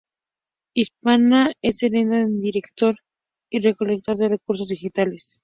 Hispana 0.73 1.51
es 1.61 1.83
heredera 1.83 2.25
del 2.25 2.41
Directorio 2.41 2.97
y 3.51 3.59
Recolector 3.59 4.17
de 4.17 4.29
Recursos 4.29 4.67
Digitales. 4.69 5.37